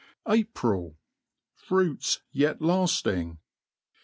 w 0.25 0.35
ApriL— 0.41 0.95
Fruits 1.67 2.23
yet 2.31 2.57
lajling. 2.59 3.37